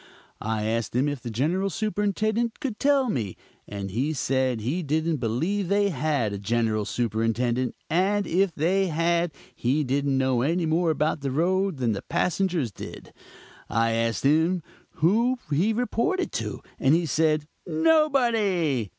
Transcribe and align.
I 0.41 0.65
asked 0.65 0.95
him 0.95 1.07
if 1.07 1.21
the 1.21 1.29
general 1.29 1.69
superintendent 1.69 2.59
could 2.59 2.79
tell 2.79 3.07
me, 3.07 3.37
and 3.67 3.91
he 3.91 4.13
said 4.13 4.59
he 4.59 4.81
didn't 4.81 5.17
believe 5.17 5.67
they 5.67 5.89
had 5.89 6.33
a 6.33 6.39
general 6.39 6.85
superintendent, 6.85 7.75
and 7.87 8.25
if 8.25 8.51
they 8.55 8.87
had, 8.87 9.31
he 9.55 9.83
didn't 9.83 10.17
know 10.17 10.41
any 10.41 10.65
more 10.65 10.89
about 10.89 11.21
the 11.21 11.29
road 11.29 11.77
than 11.77 11.91
the 11.91 12.01
passengers 12.01 12.71
did. 12.71 13.13
I 13.69 13.91
asked 13.91 14.23
him 14.23 14.63
who 15.03 15.37
he 15.51 15.71
reported 15.71 16.31
to, 16.31 16.63
and 16.79 16.95
he 16.95 17.05
said, 17.05 17.45
'Nobody.' 17.67 18.89